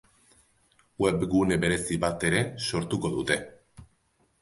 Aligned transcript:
Webgune 1.03 1.59
berezi 1.65 2.01
bat 2.07 2.27
ere 2.33 2.43
sortuko 2.71 3.15
dute. 3.21 3.43